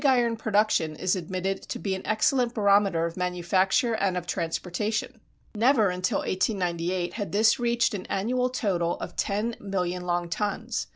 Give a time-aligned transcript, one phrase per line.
[0.01, 5.21] Pig iron production is admitted to be an excellent barometer of manufacture and of transportation.
[5.53, 10.87] Never until 1898 had this reached an annual total of ten million long tons.